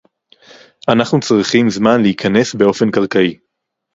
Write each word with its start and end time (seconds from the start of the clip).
אנחנו 0.89 1.19
צריכים 1.19 1.69
זמן 1.69 2.01
להיכנס 2.01 2.55
באופן 2.55 2.91
קרקעי 2.91 3.39